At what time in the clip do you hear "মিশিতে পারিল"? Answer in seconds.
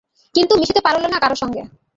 0.59-1.05